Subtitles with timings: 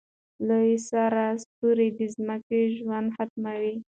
[0.47, 3.75] لوی سره ستوری د ځمکې ژوند ختموي.